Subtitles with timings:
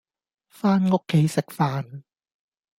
[0.47, 2.01] 返屋企食飯